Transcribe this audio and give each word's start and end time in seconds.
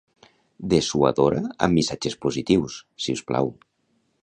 Dessuadora 0.71 1.43
amb 1.67 1.77
missatges 1.81 2.17
positius, 2.25 2.79
siusplau. 3.07 3.55